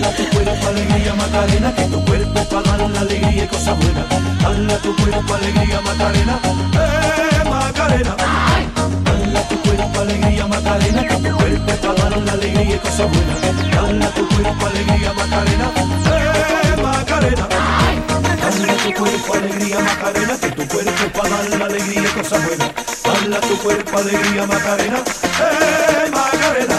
Dala 0.01 0.15
tu 0.15 0.25
cuerpo 0.31 0.69
alegría 0.69 1.13
Macarena, 1.13 1.75
que 1.75 1.85
tu 1.87 2.05
cuerpo 2.05 2.45
para 2.45 2.77
dar 2.77 2.91
la 2.91 3.01
alegría 3.01 3.45
y 3.45 3.49
cosas 3.49 3.77
buenas. 3.77 4.05
Dala 4.41 4.79
tu 4.79 4.95
cuerpo 4.95 5.35
alegría 5.35 5.81
Macarena, 5.81 6.39
eh 6.75 7.45
Macarena. 7.51 8.15
Dala 9.05 9.49
tu 9.49 9.61
cuerpo 9.61 10.01
alegría 10.01 10.47
Macarena, 10.47 11.03
que 11.03 11.17
tu 11.17 11.37
cuerpo 11.37 11.73
para 11.83 12.11
dar 12.11 12.17
la 12.17 12.33
alegría 12.33 12.77
y 12.77 12.79
cosas 12.79 13.09
buenas. 13.11 13.39
Dala 13.75 14.09
tu 14.15 14.29
cuerpo 14.29 14.67
alegría 14.67 15.13
Macarena, 15.15 15.71
eh 16.15 16.77
Macarena. 16.81 17.49
Tu 18.85 18.95
cuerpo 18.95 19.35
alegría 19.35 19.79
Macarena, 19.81 20.39
que 20.39 20.51
tu 20.53 20.69
cuerpo 20.69 21.21
para 21.21 21.29
dar 21.29 21.59
la 21.59 21.65
alegría 21.67 22.03
y 22.03 22.23
cosas 22.23 22.47
buenas. 22.47 22.71
Dala 23.03 23.41
tu 23.41 23.59
cuerpo 23.59 23.99
alegría 23.99 24.47
Macarena, 24.47 24.99
eh 24.99 26.11
Macarena. 26.13 26.77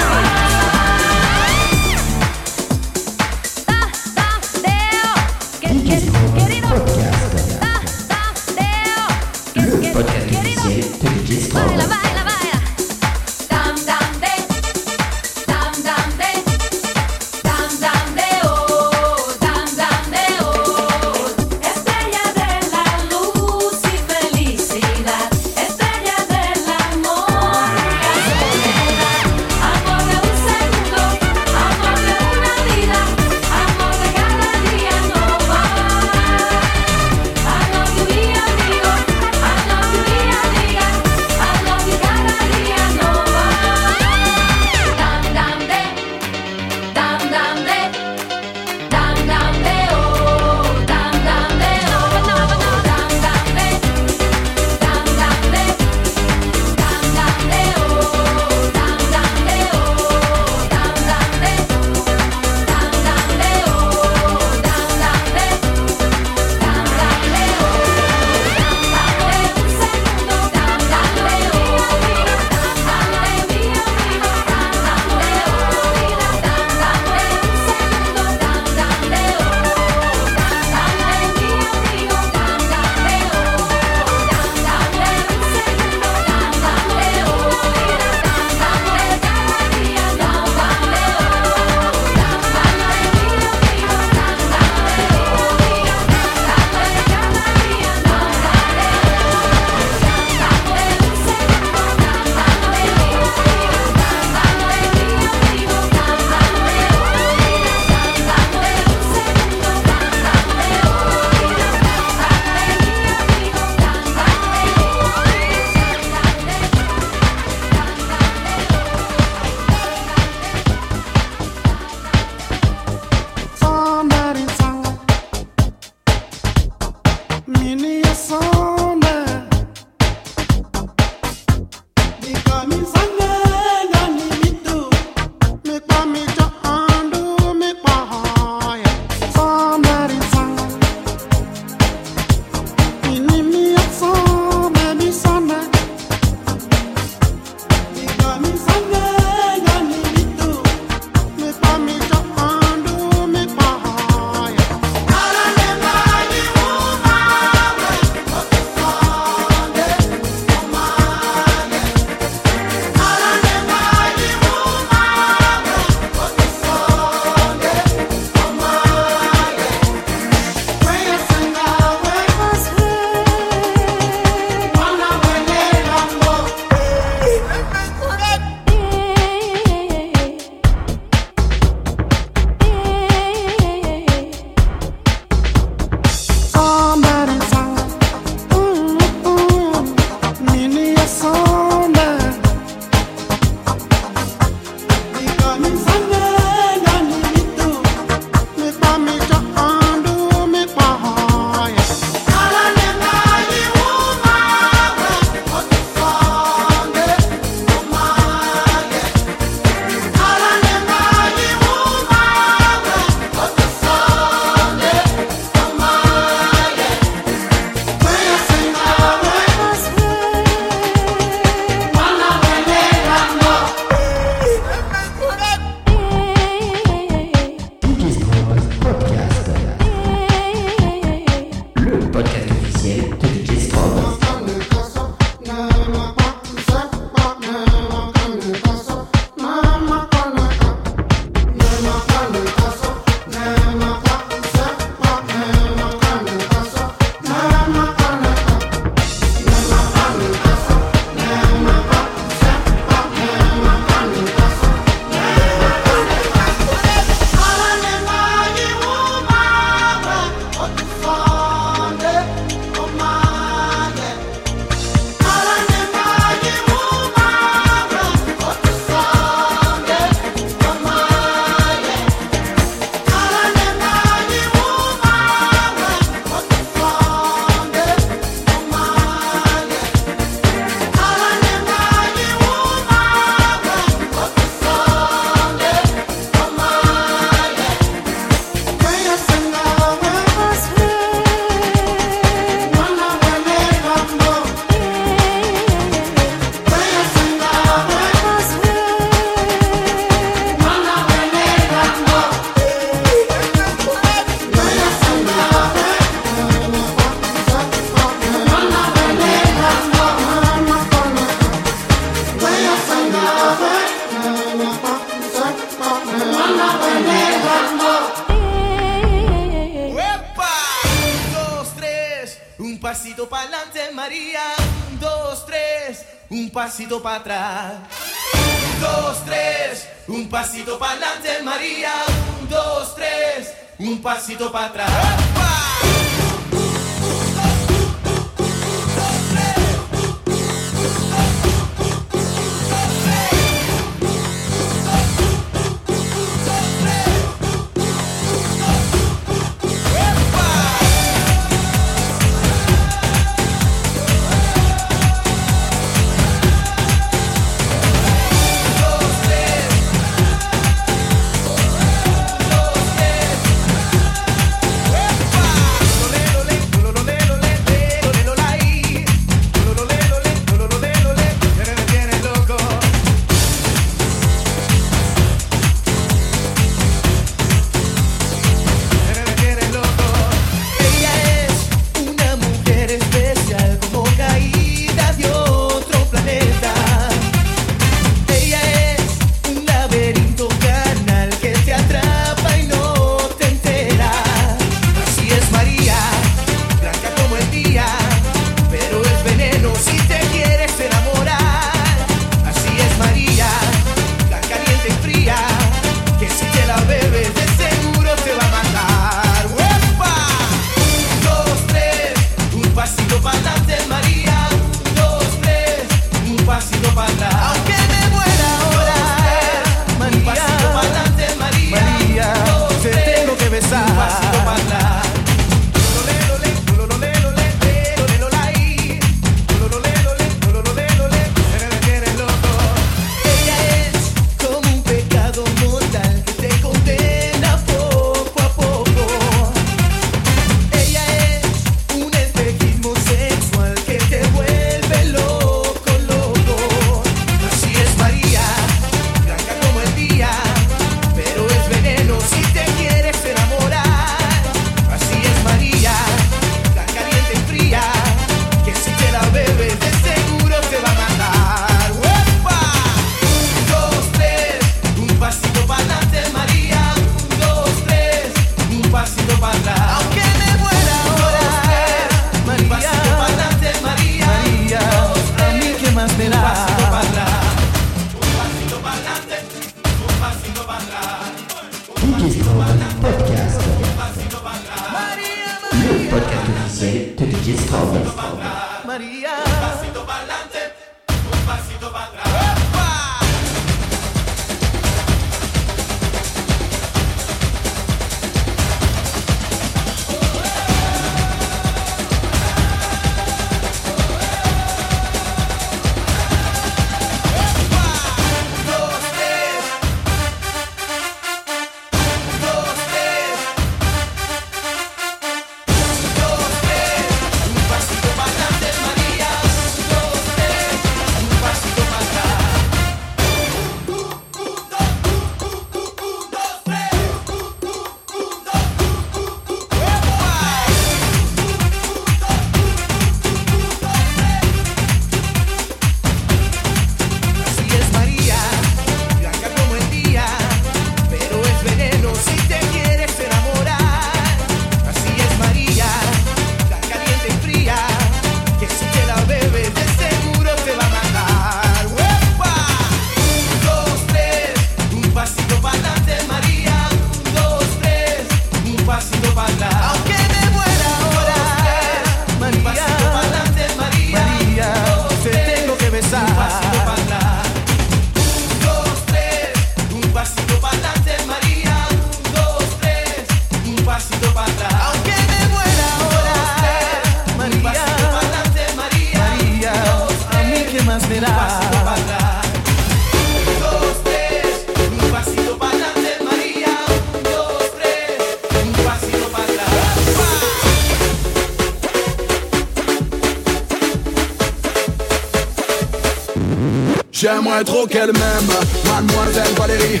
trop 597.68 597.86
qu'elle 597.86 598.12
m'aime, 598.12 598.50
mademoiselle 598.86 599.54
Valérie. 599.58 600.00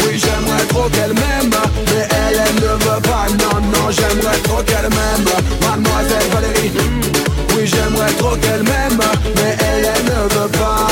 Oui, 0.00 0.12
j'aimerais 0.22 0.64
trop 0.68 0.88
qu'elle 0.90 1.12
m'aime, 1.12 1.50
mais 1.90 2.06
elle, 2.10 2.40
elle 2.46 2.54
ne 2.54 2.74
veut 2.84 3.02
pas. 3.02 3.26
Non, 3.42 3.60
non, 3.60 3.90
j'aimerais 3.90 4.38
trop 4.44 4.62
qu'elle 4.62 4.88
m'aime, 4.96 5.28
mademoiselle 5.60 6.28
Valérie. 6.32 6.72
Oui, 7.54 7.66
j'aimerais 7.66 8.12
trop 8.12 8.36
qu'elle 8.36 8.62
m'aime, 8.62 9.00
mais 9.36 9.56
elle, 9.58 9.90
elle 9.92 10.04
ne 10.04 10.22
veut 10.34 10.50
pas. 10.50 10.86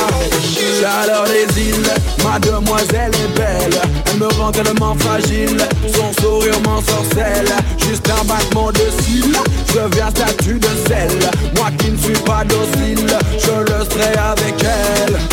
Chaleur 0.80 1.24
des 1.24 1.60
îles, 1.60 1.92
mademoiselle 2.24 3.12
est 3.14 3.38
belle. 3.38 3.80
Elle 4.10 4.18
me 4.18 4.26
rend 4.26 4.50
tellement 4.50 4.96
fragile, 4.98 5.62
son 5.94 6.20
sourire 6.20 6.60
m'ensorcelle. 6.64 7.52
Juste 7.78 8.08
un 8.10 8.24
battement 8.24 8.72
de 8.72 8.86
cils, 9.02 9.36
je 9.68 9.94
viens 9.94 10.10
statue 10.10 10.58
de 10.58 10.68
sel. 10.88 11.12
Moi 11.56 11.68
qui 11.78 11.92
ne 11.92 11.96
suis 11.96 12.22
pas 12.24 12.42
docile, 12.44 13.06
je 13.38 13.72
le 13.72 13.84
serai 13.84 14.18
avec 14.18 14.54
elle 14.64 15.31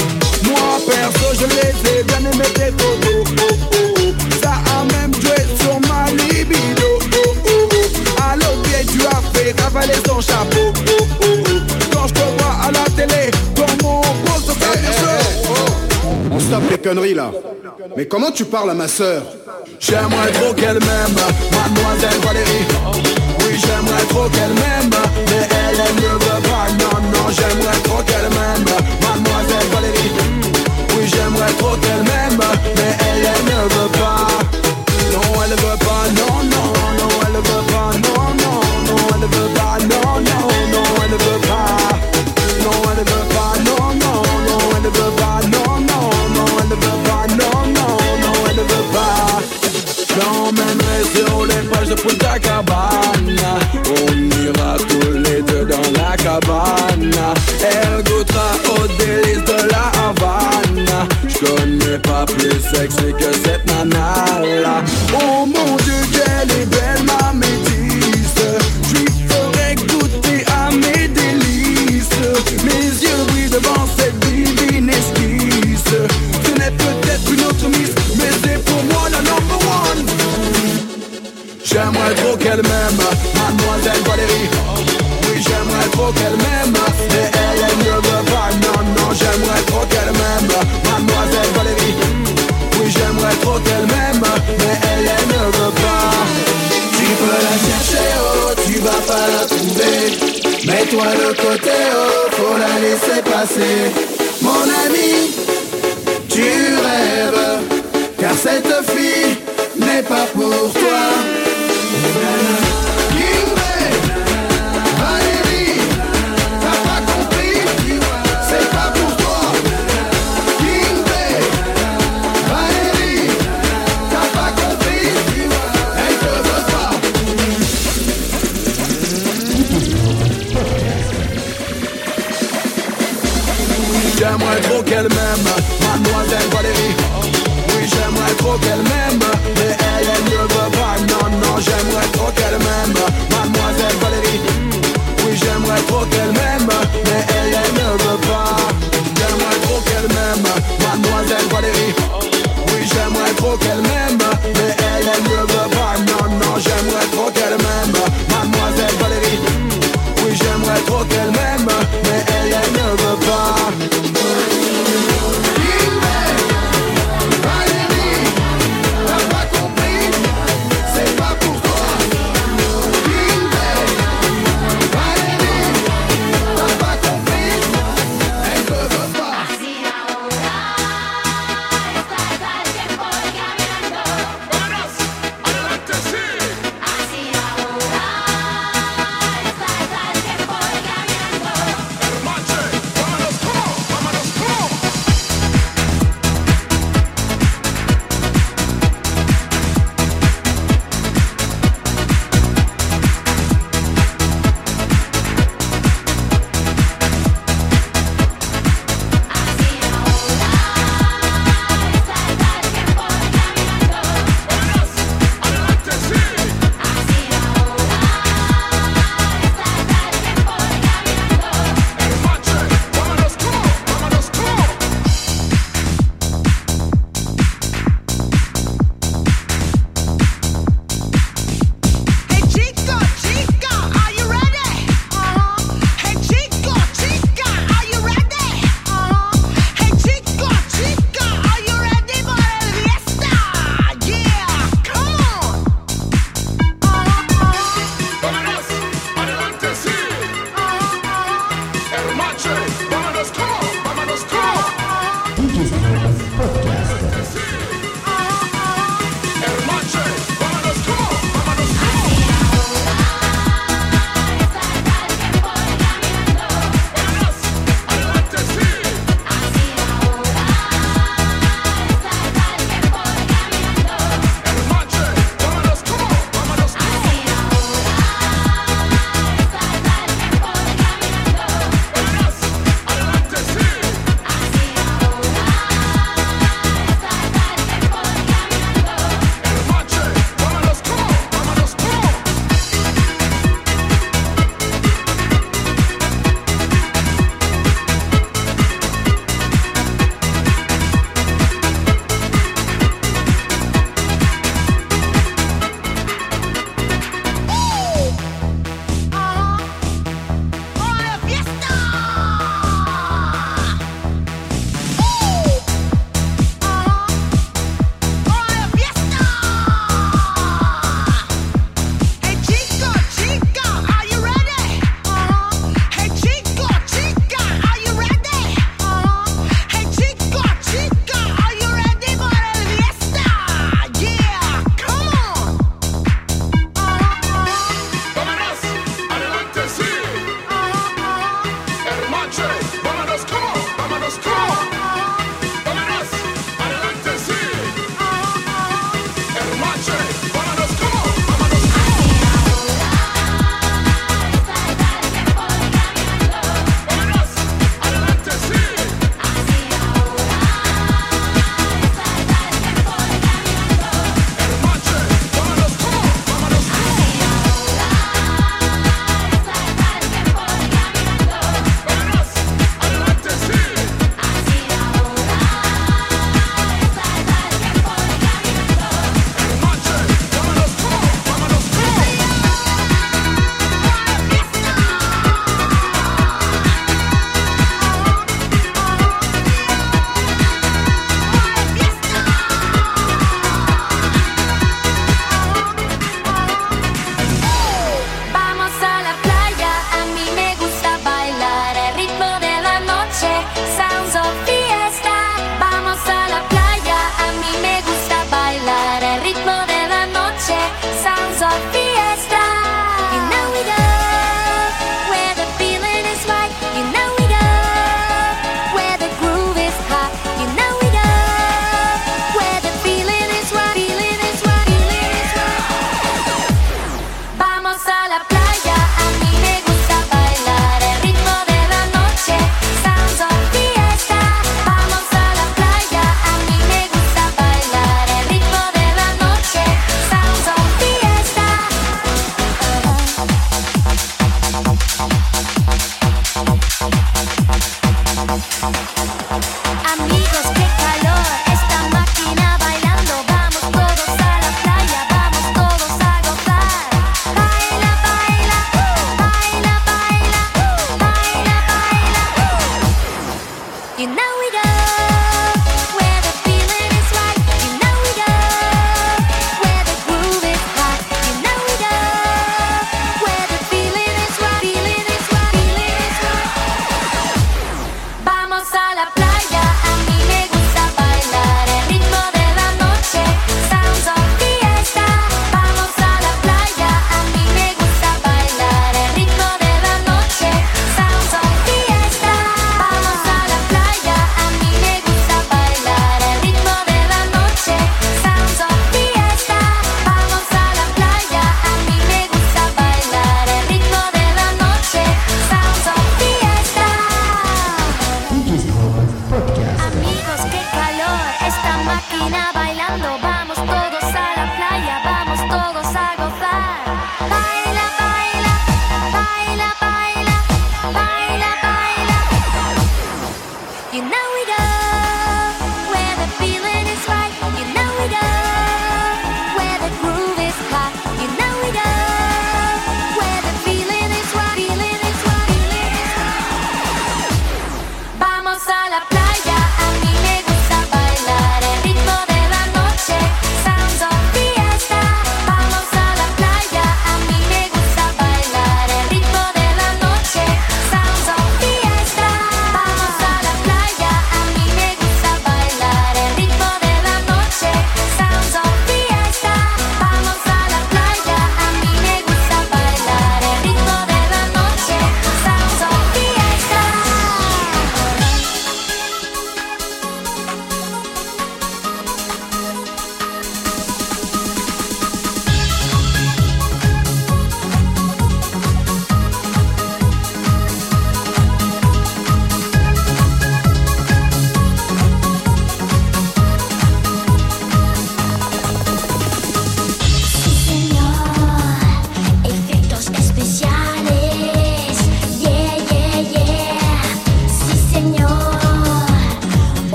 perso 1.12 1.34
je 1.34 1.46
les 1.46 2.00
ai 2.00 2.04
bien 2.04 2.20
aimé 2.20 2.46
tes 2.54 2.72
photos 2.78 3.24
oh, 3.40 3.44
oh, 3.44 3.76
oh. 3.98 4.14
Ça 4.42 4.54
a 4.76 4.84
même 4.86 5.14
joué 5.14 5.36
sur 5.60 5.80
ma 5.88 6.10
libido 6.12 6.84
oh, 6.84 7.36
oh, 7.46 7.70
oh. 7.74 8.22
À 8.22 8.36
l'autre 8.36 8.62
pied 8.64 8.86
tu 8.92 9.06
as 9.06 9.22
fait 9.34 9.60
ravaler 9.62 9.94
son 10.08 10.22
chapeau 10.22 10.68
oh, 10.68 10.94
oh, 11.00 11.26
oh. 11.26 11.60
Quand 11.92 12.08
je 12.08 12.14
te 12.14 12.20
vois 12.20 12.56
à 12.64 12.72
la 12.72 12.84
télé 12.96 13.32
Dans 13.56 13.88
mon 13.88 14.02
poste 14.26 14.52
On 16.32 16.40
stoppe 16.40 16.70
les 16.72 16.78
conneries 16.78 17.14
là. 17.14 17.32
Mais 17.98 18.06
comment 18.06 18.32
tu 18.32 18.46
parles 18.46 18.70
à 18.70 18.74
ma 18.74 18.88
sœur? 18.88 19.24
J'aimerais 19.80 20.32
trop 20.32 20.54
qu'elle 20.54 20.80
m'aime, 20.80 21.16
mademoiselle 21.52 22.20
Valérie 22.24 22.66
Oui 23.40 23.58
j'aimerais 23.60 24.06
trop 24.10 24.30
qu'elle 24.30 24.54
m'aime 24.54 24.90
Mais 25.28 25.48
elle, 25.50 25.80
elle 25.88 25.96
ne 25.96 26.10
veut 26.10 26.42
pas, 26.44 26.68
non, 26.78 27.02
non 27.12 27.30
J'aimerais 27.30 27.80
trop 27.84 28.04
qu'elle 28.04 28.30
m'aime, 28.30 28.66
trop 31.60 31.76
qu'elle 31.78 32.04
m'aime 32.10 32.40
Mais 32.76 32.94
elle, 33.08 33.26
elle 33.34 33.46
ne 33.46 33.62
veut 33.76 33.92
pas 34.02 34.28
Non, 35.14 35.28
elle 35.44 35.56
veut 35.64 35.80
pas, 35.88 36.04
non, 36.20 36.36
non, 36.54 36.68
non 37.00 37.12
Elle 37.28 37.38
veut 37.50 37.66
pas, 37.74 37.92
non, 38.06 38.22
non, 38.44 38.60
non 38.88 39.02
Elle 39.14 39.28
veut 39.36 39.52
pas, 39.60 39.78
non, 39.92 40.10
non, 40.30 40.46
non 40.74 40.88
Elle 41.04 41.18
veut 41.26 41.42
pas 41.52 41.78
Non, 42.64 42.78
elle 42.92 43.04
veut 43.12 43.28
pas, 43.36 43.54
non, 43.68 43.86
non, 44.04 44.20
non 44.48 44.62
Elle 44.78 44.90
veut 44.98 45.14
pas, 45.22 45.40
non, 45.54 45.72
non, 45.92 46.06
non 46.36 46.50
Elle 46.62 46.76
veut 46.84 47.00
pas, 47.08 47.24
non, 47.40 47.58
non, 47.78 47.98
non 48.24 48.38
Elle 48.50 48.64
veut 48.72 48.88
pas 48.96 49.20
J'emmènerai 50.16 51.00
sur 51.16 51.46
les 51.46 51.62
plages 51.70 51.90
de 51.90 51.96
Punta 51.96 52.40
Cabana 52.40 53.52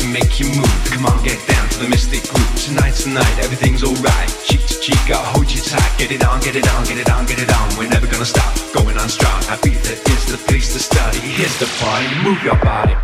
to 0.00 0.06
make 0.08 0.40
you 0.40 0.48
move. 0.56 0.80
Come 0.88 1.04
on, 1.04 1.22
get 1.22 1.36
down 1.46 1.68
to 1.68 1.78
the 1.78 1.88
mystic 1.88 2.24
groove. 2.32 2.56
Tonight's 2.56 3.04
the 3.04 3.10
night, 3.10 3.36
everything's 3.38 3.84
alright. 3.84 4.28
Cheek 4.48 4.64
to 4.66 4.80
cheek, 4.80 5.04
I'll 5.12 5.24
hold 5.36 5.50
you 5.52 5.60
tight. 5.60 5.92
Get 5.98 6.10
it 6.10 6.24
on, 6.24 6.40
get 6.40 6.56
it 6.56 6.66
on, 6.74 6.84
get 6.84 6.98
it 6.98 7.10
on, 7.10 7.26
get 7.26 7.38
it 7.38 7.52
on. 7.52 7.68
We're 7.76 7.88
never 7.88 8.06
gonna 8.06 8.24
stop, 8.24 8.52
going 8.72 8.96
on 8.96 9.08
strong. 9.08 9.40
Ibiza 9.52 10.00
is 10.08 10.24
the 10.32 10.38
place 10.48 10.72
to 10.72 10.80
study. 10.80 11.20
Here's 11.20 11.58
the 11.58 11.68
party, 11.78 12.08
move 12.24 12.42
your 12.42 12.56
body. 12.56 12.96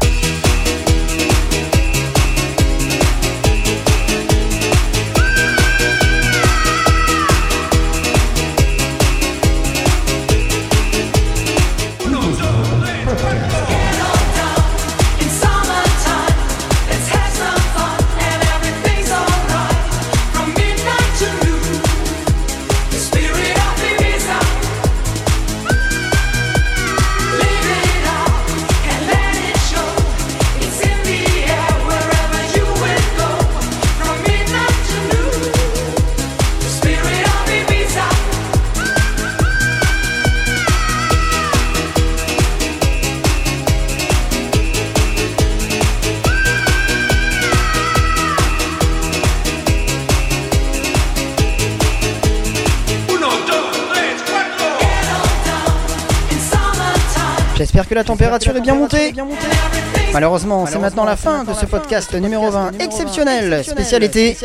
La 57.97 58.05
température 58.05 58.57
est 58.57 58.61
bien 58.61 58.75
montée. 58.75 59.15
Malheureusement, 60.13 60.67
c'est 60.67 60.79
maintenant 60.79 61.05
la 61.05 61.17
fin 61.17 61.45
de 61.45 61.55
ce 61.55 61.65
podcast 61.65 62.13
numéro 62.15 62.51
20 62.51 62.73
exceptionnel, 62.79 63.65
spécialité. 63.65 64.37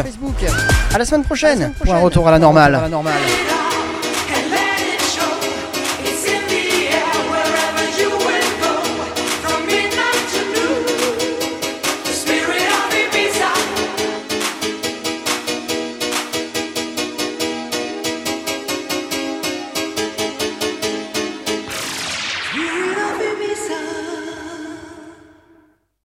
À 0.93 0.97
la 0.97 1.05
semaine 1.05 1.23
prochaine 1.23 1.71
pour 1.81 1.93
un 1.93 1.99
retour 1.99 2.27
à 2.27 2.31
la 2.31 2.39
normale. 2.39 2.77